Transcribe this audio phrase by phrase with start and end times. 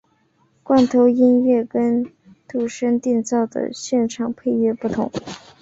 [0.63, 2.11] 罐头音乐跟
[2.49, 5.11] 度身订造的现场配乐不同。